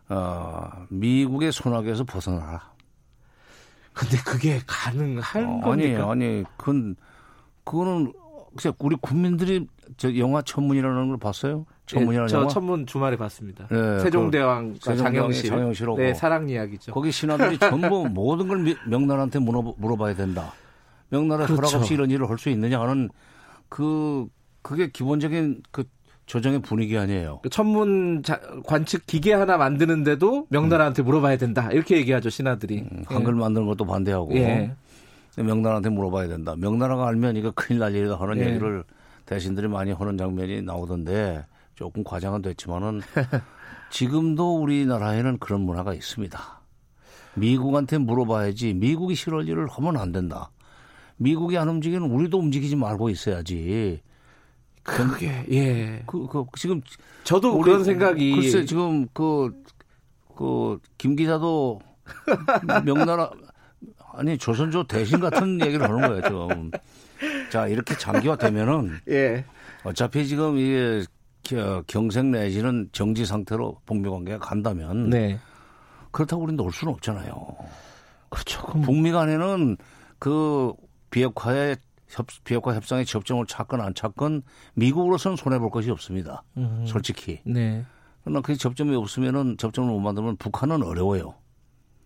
어, 0.10 0.86
미국의 0.90 1.52
손아귀에서 1.52 2.04
벗어나라. 2.04 2.76
근데 3.94 4.18
그게 4.26 4.60
가능한 4.68 5.46
어, 5.46 5.62
겁니까? 5.62 6.12
아니, 6.12 6.26
아니, 6.26 6.44
그건, 6.58 6.96
그거는, 7.64 8.12
우리 8.80 8.96
국민들이 8.96 9.68
저 9.98 10.16
영화 10.18 10.42
천문이라는 10.42 11.10
걸 11.10 11.18
봤어요? 11.18 11.66
천문이라는 11.88 12.28
네, 12.28 12.32
저 12.32 12.38
영화? 12.40 12.48
천문 12.50 12.86
주말에 12.86 13.18
봤습니다. 13.18 13.68
네, 13.68 14.00
세종대왕 14.00 14.76
그, 14.82 14.96
장영실. 14.96 15.50
장영실하고. 15.50 15.98
네, 15.98 16.14
사랑 16.14 16.50
이야기죠. 16.50 16.94
거기 16.94 17.12
신하들이 17.12 17.60
전부 17.60 18.08
모든 18.10 18.48
걸 18.48 18.76
명나라한테 18.88 19.40
물어, 19.40 19.96
봐 19.98 20.10
야 20.10 20.16
된다. 20.16 20.54
명나라 21.10 21.46
그렇죠. 21.46 21.62
허락 21.62 21.76
없이 21.82 21.94
이런 21.94 22.10
일을 22.10 22.30
할 22.30 22.38
수 22.38 22.50
있느냐 22.50 22.80
하는 22.82 23.10
그, 23.70 24.26
그게 24.62 24.90
기본적인 24.90 25.62
그 25.72 25.84
조정의 26.26 26.62
분위기 26.64 26.98
아니에요. 26.98 27.40
그 27.44 27.50
천문 27.50 28.24
자, 28.24 28.42
관측 28.66 29.06
기계 29.06 29.34
하나 29.34 29.58
만드는데도 29.58 30.48
명나라한테 30.50 31.04
물어봐야 31.04 31.38
된다. 31.38 31.70
이렇게 31.72 31.98
얘기하죠, 31.98 32.32
신하들이. 32.32 32.80
음, 32.92 33.04
한글 33.06 33.36
예. 33.36 33.40
만드는 33.40 33.68
것도 33.68 33.86
반대하고. 33.86 34.36
예. 34.38 34.74
명나라한테 35.44 35.90
물어봐야 35.90 36.28
된다. 36.28 36.56
명나라가 36.58 37.08
알면 37.08 37.36
이거 37.36 37.52
큰일 37.52 37.80
날 37.80 37.96
일이다 37.96 38.20
하는 38.20 38.38
예. 38.38 38.48
얘기를 38.48 38.84
대신들이 39.26 39.68
많이 39.68 39.92
하는 39.92 40.18
장면이 40.18 40.62
나오던데 40.62 41.46
조금 41.76 42.04
과장은 42.04 42.42
됐지만은 42.42 43.02
지금도 43.92 44.62
우리나라에는 44.62 45.38
그런 45.40 45.62
문화가 45.62 45.94
있습니다. 45.94 46.62
미국한테 47.36 47.98
물어봐야지 47.98 48.74
미국이 48.74 49.16
싫어할 49.16 49.48
일을 49.48 49.68
하면 49.68 49.98
안 49.98 50.12
된다. 50.12 50.52
미국이 51.18 51.58
안 51.58 51.70
움직이는 51.70 52.04
우리도 52.10 52.38
움직이지 52.40 52.76
말고 52.76 53.10
있어야지. 53.10 54.02
그게 54.84 55.46
예. 55.52 56.04
그, 56.06 56.28
그 56.28 56.46
지금 56.58 56.82
저도 57.24 57.58
그런 57.60 57.84
생각이 57.84 58.36
글쎄 58.36 58.66
지금 58.66 59.08
그그 59.14 60.80
김 60.98 61.16
기자도 61.16 61.80
명나라 62.86 63.32
아니 64.18 64.38
조선조 64.38 64.86
대신 64.86 65.20
같은 65.20 65.60
얘기를 65.66 65.84
하는 65.84 66.02
거예요 66.02 66.22
지금. 66.22 66.72
자 67.50 67.68
이렇게 67.68 67.98
장기화 67.98 68.36
되면은 68.38 69.00
예. 69.10 69.46
어차피 69.84 70.28
지금 70.28 70.58
이게 70.58 71.04
경색 71.88 72.26
내지는 72.26 72.90
정지 72.92 73.26
상태로 73.26 73.82
북미 73.86 74.10
관계가 74.10 74.40
간다면 74.40 75.10
네. 75.10 75.40
그렇다고 76.12 76.44
우리는 76.44 76.58
놀 76.58 76.72
수는 76.72 76.94
없잖아요. 76.94 77.34
그렇죠. 78.30 78.66
북미 78.84 79.12
간에는 79.12 79.78
그 80.20 80.74
비핵화의 81.12 81.78
협, 82.08 82.28
비핵화 82.44 82.74
협상의 82.74 83.06
접점을 83.06 83.46
찾건 83.48 83.82
안 83.82 83.94
찾건 83.94 84.44
미국으로서는 84.74 85.38
손해 85.38 85.60
볼 85.60 85.70
것이 85.70 85.92
없습니다. 85.92 86.44
음. 86.58 86.86
솔직히. 86.88 87.40
네. 87.46 87.86
그러나 88.24 88.42
그 88.42 88.56
접점이 88.56 88.96
없으면은 88.96 89.58
접점을 89.58 89.90
못 89.90 90.00
만들면 90.00 90.38
북한은 90.38 90.84
어려워요. 90.84 91.36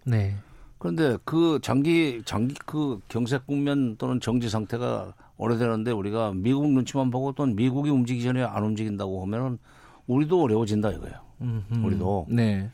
네. 0.03 0.35
그런데 0.79 1.17
그 1.25 1.59
장기 1.61 2.21
장기 2.25 2.55
그 2.65 2.99
경색 3.09 3.45
국면 3.45 3.97
또는 3.97 4.19
정지 4.19 4.49
상태가 4.49 5.13
오래되는데 5.37 5.91
우리가 5.91 6.33
미국 6.33 6.71
눈치만 6.71 7.11
보고 7.11 7.33
또 7.33 7.45
미국이 7.45 7.89
움직이기 7.89 8.23
전에 8.23 8.43
안 8.43 8.63
움직인다고 8.63 9.21
하면은 9.23 9.59
우리도 10.07 10.41
어려워진다 10.41 10.91
이거예요. 10.91 11.15
음흠. 11.41 11.85
우리도. 11.85 12.27
네. 12.29 12.69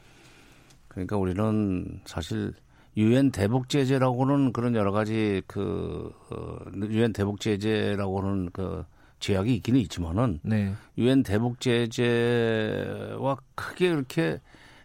그러니까 0.87 1.17
우리는 1.17 1.99
사실 2.05 2.53
유엔 2.95 3.31
대북 3.31 3.69
제재라고는 3.69 4.53
그런 4.53 4.75
여러 4.75 4.91
가지 4.91 5.41
그 5.47 6.11
어, 6.31 6.57
유엔 6.89 7.11
대북 7.11 7.39
제재라고는 7.39 8.51
그 8.53 8.85
제약이 9.19 9.53
있기는 9.55 9.79
있지만은 9.81 10.39
네. 10.43 10.73
유엔 10.97 11.23
네. 11.23 11.31
대북 11.33 11.59
제재와 11.59 13.37
크게 13.55 13.89
그렇게 13.89 14.39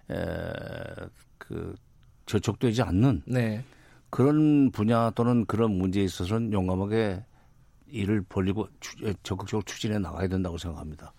에그 0.09 1.75
저촉되지 2.31 2.83
않는 2.83 3.23
네. 3.27 3.65
그런 4.09 4.71
분야 4.71 5.11
또는 5.11 5.45
그런 5.47 5.73
문제에 5.73 6.05
있어서는 6.05 6.53
용감하게 6.53 7.25
일을 7.89 8.23
벌리고 8.29 8.69
추, 8.79 8.97
적극적으로 9.23 9.65
추진해 9.65 9.99
나가야 9.99 10.29
된다고 10.29 10.57
생각합니다. 10.57 11.13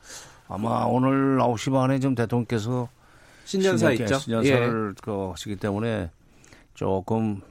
아마 0.48 0.86
오늘 0.86 1.38
9시 1.38 1.72
반에 1.74 2.00
좀 2.00 2.16
대통령께서 2.16 2.88
신년사 3.46 3.92
있죠. 3.92 4.16
신년사를 4.20 4.94
예. 4.96 5.02
그 5.02 5.32
하시기 5.32 5.58
때문에 5.58 6.10
조금 6.74 7.42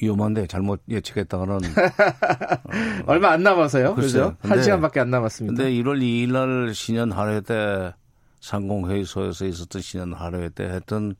위험한데 0.00 0.48
잘못 0.48 0.82
예측했다가는 0.88 1.54
어, 1.54 1.60
얼마 3.06 3.30
안 3.30 3.44
남아서요. 3.44 3.94
그죠? 3.94 4.36
한 4.40 4.60
시간밖에 4.60 4.98
안 4.98 5.10
남았습니다. 5.10 5.62
근데 5.62 5.72
1월 5.72 6.00
2일 6.00 6.32
날 6.32 6.74
신년 6.74 7.12
하례 7.12 7.40
때 7.40 7.94
상공회의소에서 8.40 9.46
있었던 9.46 9.80
신년 9.80 10.12
하례 10.12 10.48
때 10.48 10.64
했던 10.64 11.14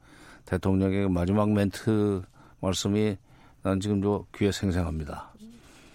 대통령의 0.44 1.08
마지막 1.08 1.50
멘트 1.50 2.22
말씀이 2.60 3.16
난 3.62 3.80
지금 3.80 4.02
저 4.02 4.24
귀에 4.36 4.50
생생합니다. 4.52 5.32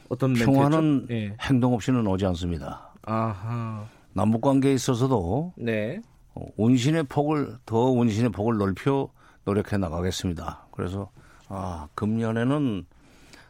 어떤 0.10 0.34
평화는 0.34 1.08
예. 1.12 1.36
행동 1.42 1.74
없이는 1.74 2.06
오지 2.08 2.26
않습니다. 2.28 2.94
아하. 3.04 3.86
남북 4.14 4.42
관계에 4.42 4.74
있어서도 4.74 5.54
네. 5.58 6.02
어, 6.34 6.46
운신의 6.56 7.04
폭을 7.04 7.58
더 7.66 7.78
운신의 7.92 8.32
폭을 8.32 8.58
넓혀 8.58 9.10
노력해 9.44 9.78
나가겠습니다. 9.78 10.68
그래서 10.72 11.10
아 11.50 11.88
금년에는 11.96 12.86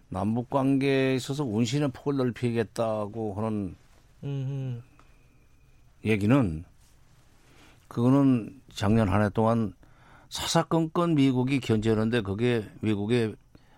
남북 0.10 0.50
관계에 0.50 1.16
있어서 1.16 1.44
운신의 1.44 1.92
폭을 1.94 2.18
넓히겠다고 2.18 3.36
하는 3.36 3.76
음흠. 4.24 4.82
얘기는 6.06 6.64
그거는 7.88 8.62
작년 8.74 9.10
한 9.10 9.22
해 9.24 9.30
동안 9.30 9.74
사사건건 10.30 11.16
미국이 11.16 11.60
견제하는데 11.60 12.22
그게 12.22 12.66
미국의 12.82 13.36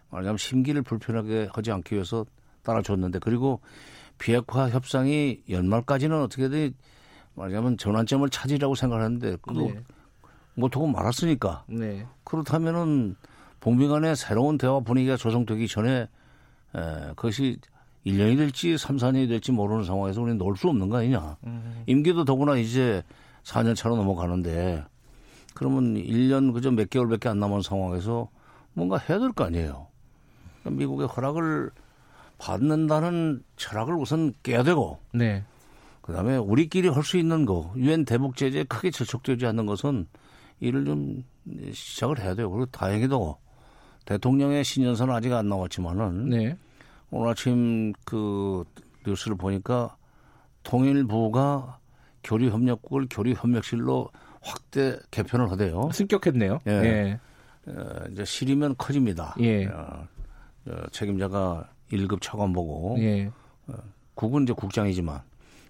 말하자면 0.10 0.38
심기를 0.38 0.82
불편하게 0.82 1.50
하지 1.54 1.72
않기 1.72 1.96
위해서 1.96 2.26
따라줬는데 2.64 3.20
그리고 3.20 3.62
비핵화 4.18 4.70
협상이 4.70 5.42
연말까지는 5.50 6.22
어떻게든 6.24 6.74
말하자면 7.36 7.78
전환점을 7.78 8.28
찾으라고 8.30 8.76
생각하는데 8.76 9.38
그거 9.42 9.62
네. 9.62 9.82
못하고 10.56 10.88
말았으니까. 10.88 11.64
네. 11.68 12.06
그렇다면은 12.24 13.16
북미 13.60 13.88
간의 13.88 14.16
새로운 14.16 14.58
대화 14.58 14.80
분위기가 14.80 15.16
조성되기 15.16 15.68
전에 15.68 16.02
에, 16.76 16.80
그것이 17.16 17.60
1년이 18.06 18.38
될지 18.38 18.78
3, 18.78 18.98
4년이 18.98 19.28
될지 19.30 19.52
모르는 19.52 19.84
상황에서 19.84 20.22
우리는 20.22 20.38
놀 20.38 20.56
수 20.58 20.68
없는 20.68 20.90
거 20.90 20.98
아니냐. 20.98 21.38
음. 21.46 21.84
임기도 21.88 22.26
더구나 22.26 22.56
이제 22.58 23.04
4년 23.44 23.76
차로 23.76 23.96
넘어가는데 23.96 24.84
그러면 25.60 25.96
1년 25.96 26.54
그저 26.54 26.72
몇 26.72 26.90
개월밖에 26.90 27.28
안 27.28 27.38
남은 27.40 27.64
상황에서 27.64 28.30
뭔가 28.72 28.98
해야 28.98 29.20
될 29.20 29.34
거 29.34 29.44
아니에요. 29.44 29.88
그러니까 30.62 30.80
미국의 30.80 31.08
허락을 31.08 31.70
받는다는 32.38 33.44
철학을 33.58 33.94
우선 33.96 34.32
깨야 34.42 34.64
되고 34.64 35.00
네. 35.14 35.44
그다음에 36.02 36.38
우리끼리 36.38 36.88
할 36.88 37.04
수 37.04 37.18
있는 37.18 37.46
거 37.46 37.74
유엔 37.76 38.06
대북 38.06 38.38
제재에 38.38 38.64
크게 38.64 38.90
저촉되지 38.90 39.46
않는 39.48 39.66
것은 39.66 40.08
일을 40.62 40.86
좀 40.86 41.26
시작을 41.74 42.22
해야 42.22 42.36
돼요. 42.36 42.50
그리고 42.50 42.66
다행히도 42.68 43.38
대통령의 44.06 44.64
신년사는 44.64 45.14
아직 45.14 45.34
안 45.34 45.50
나왔지만은 45.50 46.30
네. 46.30 46.58
오늘 47.12 47.32
아침 47.32 47.92
그 48.06 48.64
뉴스를 49.06 49.36
보니까 49.36 49.98
통일부가 50.64 51.80
교류협력국을 52.24 53.08
교류협력실로 53.10 54.10
확대 54.42 54.98
개편을 55.12 55.52
하대요. 55.52 55.90
승격했네요. 55.94 56.60
예. 56.68 56.72
예. 56.72 57.20
어, 57.68 58.06
이제 58.12 58.26
실이면 58.26 58.76
커집니다. 58.78 59.36
예. 59.40 59.66
어, 59.68 60.08
어, 60.68 60.84
책임자가 60.92 61.70
1급 61.92 62.22
차관보고 62.22 62.98
예. 63.00 63.32
어, 63.68 63.74
국은 64.16 64.44
이제 64.44 64.54
국장이지만 64.54 65.22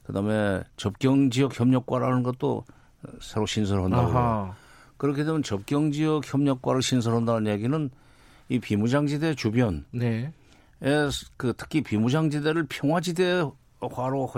그다음에 0.04 0.64
접경 0.76 1.30
지역 1.30 1.60
협력과라는 1.60 2.24
것도 2.24 2.66
새로 3.22 3.46
신설한다고. 3.46 4.54
그렇게 4.98 5.24
되면 5.24 5.42
접경 5.44 5.92
지역 5.92 6.32
협력과를 6.32 6.82
신설한다는 6.82 7.52
얘기는 7.52 7.90
이 8.50 8.60
비무장지대 8.60 9.36
주변 9.36 9.86
네. 9.92 10.34
그 11.38 11.54
특히 11.56 11.82
비무장지대를 11.82 12.66
평화지대화로 12.68 14.34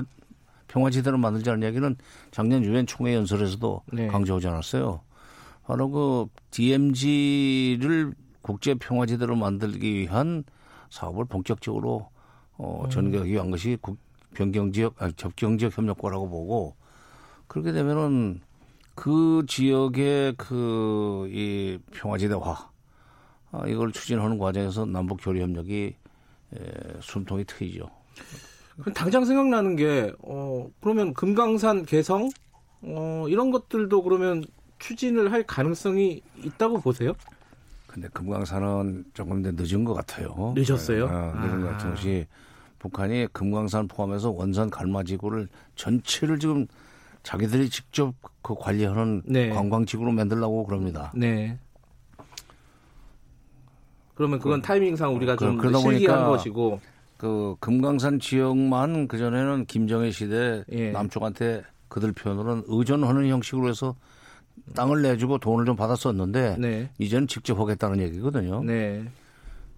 평화 0.71 0.89
지대로 0.89 1.17
만들자는 1.17 1.67
얘기는 1.67 1.97
작년 2.31 2.63
유엔 2.63 2.88
총회 2.88 3.13
연설에서도 3.13 3.81
네. 3.91 4.07
강조하지 4.07 4.47
않았어요. 4.47 5.01
바로 5.65 5.89
그 5.89 6.27
DMZ를 6.51 8.13
국제 8.41 8.73
평화 8.75 9.05
지대로 9.05 9.36
만들기 9.36 9.93
위한 9.93 10.45
사업을 10.89 11.25
본격적으로 11.25 12.10
어, 12.57 12.84
음. 12.86 12.89
전개하기 12.89 13.31
위한 13.31 13.51
것이 13.51 13.77
국, 13.81 13.97
변경 14.34 14.71
지역, 14.71 15.01
아, 15.01 15.12
접경 15.12 15.57
지역 15.57 15.77
협력과라고 15.77 16.29
보고 16.29 16.75
그렇게 17.47 17.73
되면은 17.73 18.39
그 18.95 19.43
지역의 19.47 20.36
그 20.38 21.27
이 21.31 21.79
평화지대화 21.91 22.69
아, 23.51 23.67
이걸 23.67 23.91
추진하는 23.91 24.38
과정에서 24.38 24.86
남북 24.86 25.19
교류 25.21 25.41
협력이 25.41 25.95
에, 26.53 26.57
숨통이 27.01 27.43
트이죠. 27.43 27.89
당장 28.94 29.26
생각나는 29.26 29.76
게 29.76 30.12
어, 30.20 30.67
그러면 30.82 31.13
금강산 31.13 31.86
개성 31.86 32.30
어, 32.82 33.26
이런 33.30 33.52
것들도 33.52 34.02
그러면 34.04 34.44
추진을 34.80 35.32
할 35.32 35.44
가능성이 35.44 36.22
있다고 36.38 36.82
보세요? 36.82 37.13
근데 37.86 38.08
금강산은 38.13 39.06
조금 39.13 39.41
더 39.44 39.52
늦은 39.52 39.84
것 39.84 39.94
같아요. 39.94 40.54
늦었어요? 40.56 41.06
어, 41.06 41.34
늦은 41.36 41.60
아. 41.60 41.62
것 41.62 41.72
같은 41.72 41.89
것이 41.91 42.26
북한이 42.80 43.28
금강산 43.32 43.88
포함해서 43.88 44.32
원산 44.32 44.70
갈마지구를 44.70 45.48
전체를 45.76 46.39
지금 46.39 46.65
자기들이 47.22 47.70
직접 47.70 48.15
그 48.41 48.56
관리하는 48.56 49.22
네. 49.26 49.50
관광지구로 49.50 50.12
만들라고 50.12 50.65
그럽니다. 50.65 51.12
네. 51.15 51.60
그러면 54.15 54.39
그건 54.39 54.62
그, 54.62 54.67
타이밍상 54.67 55.15
우리가 55.15 55.36
그, 55.36 55.46
좀 55.46 55.82
실기한 55.82 56.28
것이고 56.28 56.80
그 57.21 57.55
금강산 57.60 58.19
지역만 58.19 59.07
그 59.07 59.19
전에는 59.19 59.67
김정일 59.67 60.12
시대 60.12 60.63
예. 60.71 60.89
남쪽한테 60.89 61.62
그들 61.88 62.13
표현으로는 62.13 62.63
의존하는 62.65 63.29
형식으로 63.29 63.69
해서 63.69 63.93
땅을 64.73 65.03
내주고 65.03 65.38
돈을 65.38 65.67
좀 65.67 65.75
받았었는데 65.75 66.55
네. 66.57 66.89
이제는 66.97 67.27
직접 67.27 67.60
하겠다는 67.60 67.99
얘기거든요. 67.99 68.63
네. 68.63 69.05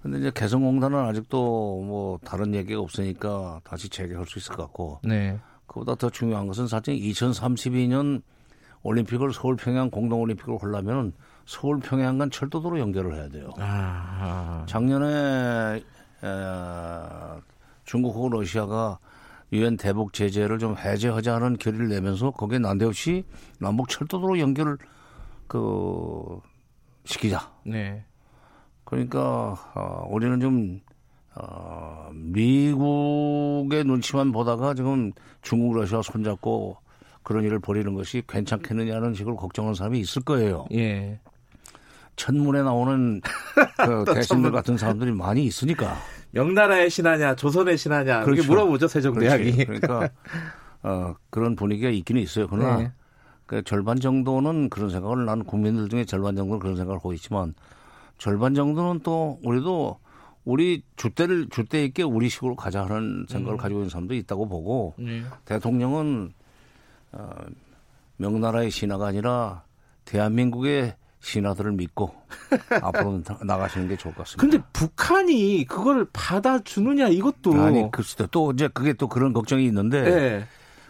근데 0.01 0.19
이제 0.19 0.31
개성공단은 0.33 0.97
아직도 0.97 1.81
뭐 1.83 2.17
다른 2.23 2.55
얘기가 2.55 2.79
없으니까 2.79 3.59
다시 3.65 3.89
재개할 3.89 4.25
수 4.25 4.39
있을 4.39 4.55
것 4.55 4.63
같고. 4.63 4.99
네. 5.03 5.37
그보다 5.67 5.95
더 5.95 6.09
중요한 6.09 6.47
것은 6.47 6.67
사실 6.67 6.95
2032년 6.95 8.21
올림픽을 8.83 9.33
서울 9.33 9.57
평양 9.57 9.89
공동 9.89 10.21
올림픽으로 10.21 10.59
하려면 10.59 11.11
서울 11.45 11.81
평양 11.81 12.17
간 12.17 12.31
철도도로 12.31 12.79
연결을 12.79 13.15
해야 13.15 13.27
돼요. 13.27 13.51
아 13.57 14.63
작년에 14.65 15.83
에, 16.23 16.27
중국하고 17.93 18.29
러시아가 18.29 18.97
유엔 19.51 19.77
대북 19.77 20.13
제재를 20.13 20.57
좀 20.57 20.75
해제하자는 20.75 21.57
결의를 21.57 21.89
내면서 21.89 22.31
거기에 22.31 22.57
난데없이 22.57 23.23
남북 23.59 23.87
철도도로 23.87 24.39
연결을 24.39 24.79
그 25.47 26.39
시키자. 27.05 27.51
네. 27.63 28.03
그러니까 28.83 29.55
어, 29.75 30.07
우리는 30.09 30.39
좀 30.39 30.81
어, 31.35 32.09
미국의 32.13 33.83
눈치만 33.83 34.31
보다가 34.31 34.73
지금 34.73 35.11
중국 35.43 35.75
러시아 35.75 36.01
손잡고 36.01 36.77
그런 37.21 37.43
일을 37.43 37.59
벌이는 37.59 37.93
것이 37.93 38.23
괜찮겠느냐는 38.27 39.13
식으로 39.13 39.35
걱정하는 39.35 39.75
사람이 39.75 39.99
있을 39.99 40.23
거예요. 40.23 40.65
예. 40.73 41.19
천문에 42.15 42.63
나오는 42.63 43.21
그 43.85 44.13
대신들 44.13 44.51
같은 44.51 44.77
사람들이 44.77 45.11
많이 45.11 45.45
있으니까. 45.45 45.95
명나라의 46.33 46.89
신하냐, 46.89 47.35
조선의 47.35 47.77
신하냐, 47.77 48.23
그렇게 48.23 48.41
물어보죠 48.41 48.87
세종대왕이. 48.87 49.65
그러니까 49.65 50.09
어, 50.81 51.15
그런 51.29 51.55
분위기가 51.55 51.89
있기는 51.89 52.21
있어요. 52.21 52.47
그러나 52.47 52.77
네. 52.77 52.91
그 53.45 53.61
절반 53.63 53.99
정도는 53.99 54.69
그런 54.69 54.89
생각을 54.89 55.25
나는 55.25 55.45
국민들 55.45 55.89
중에 55.89 56.05
절반 56.05 56.35
정도는 56.35 56.59
그런 56.59 56.75
생각을 56.75 56.97
하고 56.97 57.13
있지만 57.13 57.53
절반 58.17 58.55
정도는 58.55 59.01
또 59.03 59.39
우리도 59.43 59.99
우리 60.43 60.81
주대를 60.95 61.49
주대 61.49 61.85
있게 61.85 62.03
우리식으로 62.03 62.55
가자 62.55 62.83
하는 62.83 63.25
생각을 63.29 63.55
음. 63.55 63.57
가지고 63.57 63.81
있는 63.81 63.89
사람도 63.89 64.15
있다고 64.15 64.47
보고 64.47 64.95
네. 64.97 65.21
대통령은 65.45 66.33
어, 67.11 67.29
명나라의 68.17 68.71
신하가 68.71 69.07
아니라 69.07 69.63
대한민국의 70.05 70.95
신하들을 71.23 71.71
믿고 71.71 72.13
앞으로 72.83 73.21
나가시는 73.43 73.87
게 73.87 73.95
좋을 73.95 74.13
것 74.13 74.23
같습니다. 74.23 74.41
근데 74.41 74.63
북한이 74.73 75.65
그걸 75.65 76.05
받아주느냐 76.11 77.07
이것도 77.07 77.53
아니 77.53 77.89
글쎄 77.91 78.27
또 78.29 78.51
이제 78.51 78.67
그게 78.67 78.91
또 78.93 79.07
그런 79.07 79.31
걱정이 79.31 79.65
있는데 79.65 80.01
네. 80.01 80.45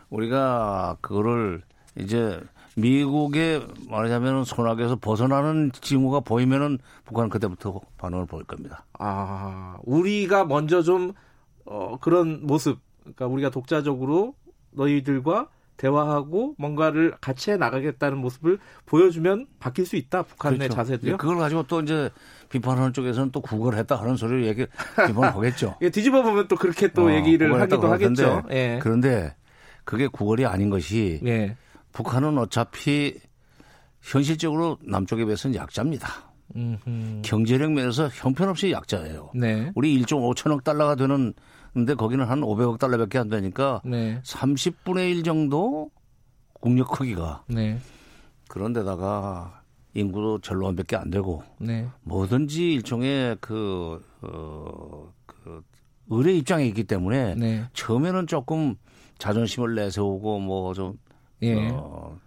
우리가 0.10 0.98
그거를 1.02 1.62
이제 1.96 2.42
미국의 2.76 3.68
말하자면 3.88 4.44
손아귀에서 4.46 4.96
벗어나는 4.96 5.72
징후가 5.72 6.22
보이면은 6.22 6.80
북한은 7.06 7.30
그때부터 7.30 7.80
반응을 7.98 8.26
보일 8.26 8.44
겁니다. 8.46 8.86
아 8.98 9.78
우리가 9.84 10.46
먼저 10.46 10.82
좀 10.82 11.14
어, 11.66 11.98
그런 12.02 12.46
모습 12.48 12.80
그러니까 13.02 13.28
우리가 13.28 13.52
독자적으로 13.52 14.34
너희들과 14.72 15.48
대화하고 15.78 16.56
뭔가를 16.58 17.14
같이 17.20 17.52
해 17.52 17.58
나가겠다는 17.58 18.18
모습을 18.18 18.60
보여주면 18.86 19.48
바뀔 19.60 19.86
수 19.86 19.96
있다. 19.96 20.24
북한의 20.24 20.60
그렇죠. 20.60 20.76
자세도요. 20.76 21.18
그걸 21.18 21.38
가지고 21.38 21.64
또 21.64 21.82
이제 21.82 22.10
비판하는 22.50 22.94
쪽에서는 22.94 23.32
또 23.32 23.42
구걸 23.42 23.76
했다 23.76 23.96
하는 23.96 24.16
소리를 24.16 24.46
얘기 24.46 24.66
비판을 25.08 25.36
하겠죠. 25.36 25.76
예, 25.82 25.90
뒤집어 25.90 26.22
보면 26.22 26.48
또 26.48 26.56
그렇게 26.56 26.88
또 26.90 27.08
어, 27.08 27.12
얘기를 27.12 27.54
하기도 27.60 27.88
하겠죠. 27.88 28.44
예. 28.52 28.80
그런데 28.82 29.36
그게 29.84 30.08
구걸이 30.08 30.46
아닌 30.46 30.70
것이 30.70 31.20
예. 31.26 31.58
북한은 31.92 32.38
어차피 32.38 33.20
현실적으로 34.02 34.78
남쪽에 34.84 35.26
비해서는 35.26 35.56
약자입니다. 35.56 36.34
음흠. 36.56 37.22
경제력 37.24 37.72
면에서 37.72 38.10
형편없이 38.10 38.72
약자예요. 38.72 39.32
네. 39.36 39.72
우리 39.76 40.00
1조 40.00 40.36
5천억 40.36 40.64
달러가 40.64 40.96
되는 40.96 41.34
근데 41.74 41.96
거기는 41.96 42.24
한 42.24 42.42
500억 42.42 42.80
달러밖에 42.80 43.18
안 43.18 43.30
되니까 43.30 43.82
네. 43.84 44.22
30분의 44.24 45.10
1 45.18 45.24
정도 45.24 45.90
국력 46.54 46.92
크기가 46.92 47.44
네. 47.48 47.80
그런 48.48 48.74
데다가 48.74 49.62
인구도 49.96 50.40
절로원밖에 50.40 50.96
안 50.96 51.10
되고 51.10 51.44
네. 51.60 51.88
뭐든지 52.04 52.74
일종의 52.74 53.38
그, 53.42 54.04
어, 54.22 55.12
그 55.26 55.64
의뢰 56.10 56.34
입장에 56.34 56.66
있기 56.68 56.84
때문에 56.84 57.36
네. 57.36 57.64
처음에는 57.74 58.28
조금 58.28 58.76
자존심을 59.18 59.76
내세우고 59.76 60.40
뭐좀 60.40 60.98
예. 61.42 61.70
어, 61.72 62.18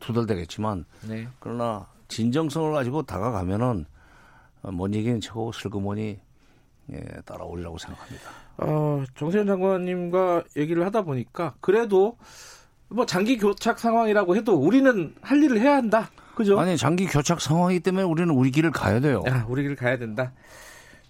투덜대겠지만 0.00 0.84
네. 1.08 1.28
그러나 1.38 1.86
진정성을 2.08 2.72
가지고 2.72 3.02
다가가면은 3.02 3.86
뭔 4.72 4.94
얘기는 4.94 5.20
쳐 5.20 5.50
슬그머니 5.52 6.18
예, 6.92 7.00
따라오리라고 7.24 7.78
생각합니다. 7.78 8.30
어, 8.58 9.04
정세현 9.16 9.46
장관님과 9.46 10.44
얘기를 10.56 10.84
하다 10.86 11.02
보니까 11.02 11.54
그래도 11.60 12.16
뭐 12.88 13.04
장기 13.06 13.36
교착 13.38 13.78
상황이라고 13.78 14.36
해도 14.36 14.54
우리는 14.54 15.14
할 15.20 15.42
일을 15.42 15.60
해야 15.60 15.74
한다. 15.76 16.10
그죠? 16.36 16.58
아니 16.60 16.76
장기 16.76 17.06
교착 17.06 17.40
상황이기 17.40 17.80
때문에 17.80 18.04
우리는 18.04 18.30
우리 18.30 18.50
길을 18.50 18.70
가야 18.70 19.00
돼요. 19.00 19.22
야, 19.26 19.44
우리 19.48 19.62
길을 19.62 19.76
가야 19.76 19.98
된다. 19.98 20.32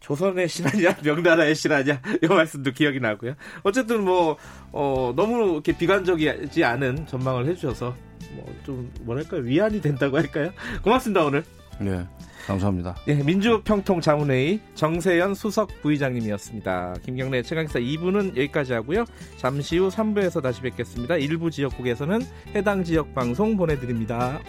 조선의 0.01 0.49
신하냐 0.49 0.99
명나라의 1.05 1.55
신하냐 1.55 2.01
이 2.23 2.27
말씀도 2.27 2.71
기억이 2.73 3.01
나고요. 3.01 3.35
어쨌든 3.65 4.05
뭐 4.05 4.37
어, 4.73 5.13
너무 5.17 5.53
이렇게 5.55 5.77
비관적이지 5.77 6.63
않은 6.65 7.07
전망을 7.07 7.47
해주셔서 7.47 7.95
뭐 8.35 8.47
좀 8.65 8.93
뭐랄까 9.03 9.37
위안이 9.37 9.81
된다고 9.81 10.17
할까요? 10.17 10.51
고맙습니다 10.83 11.25
오늘. 11.25 11.45
네. 11.81 12.07
감사합니다. 12.47 12.95
예, 13.09 13.15
민주평통 13.15 14.01
자문회의 14.01 14.61
정세현 14.75 15.35
수석 15.35 15.69
부의장님이었습니다. 15.83 16.95
김경래 17.05 17.43
최강기사 17.43 17.81
2부는 17.81 18.37
여기까지 18.37 18.73
하고요. 18.73 19.05
잠시 19.37 19.79
후 19.79 19.89
3부에서 19.89 20.43
다시 20.43 20.61
뵙겠습니다. 20.63 21.17
일부 21.17 21.51
지역국에서는 21.51 22.21
해당 22.55 22.85
지역 22.85 23.15
방송 23.15 23.57
보내드립니다. 23.57 24.41